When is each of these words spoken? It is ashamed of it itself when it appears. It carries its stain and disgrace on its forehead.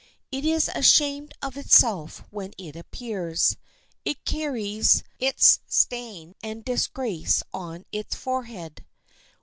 It 0.31 0.43
is 0.45 0.67
ashamed 0.73 1.35
of 1.43 1.55
it 1.55 1.67
itself 1.67 2.23
when 2.31 2.53
it 2.57 2.75
appears. 2.75 3.55
It 4.03 4.25
carries 4.25 5.03
its 5.19 5.59
stain 5.67 6.33
and 6.41 6.65
disgrace 6.65 7.43
on 7.53 7.85
its 7.91 8.15
forehead. 8.15 8.83